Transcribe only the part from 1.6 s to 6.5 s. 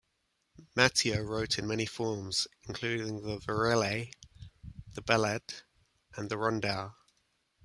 many forms, including the "virelai," the "ballade," and the